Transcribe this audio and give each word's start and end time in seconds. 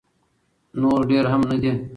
نو 0.79 0.89
ډیر 1.09 1.25
هم 1.31 1.41
نه 1.49 1.57
دي. 1.61 1.71